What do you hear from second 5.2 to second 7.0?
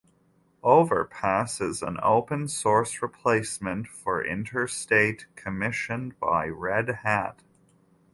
commissioned by Red